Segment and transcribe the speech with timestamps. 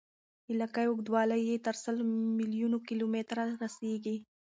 [0.59, 1.95] لکۍ اوږدوالی یې تر سل
[2.39, 4.15] میلیون کیلومتره رسیږي.